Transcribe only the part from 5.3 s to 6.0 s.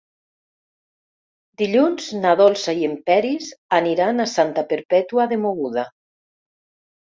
de Mogoda.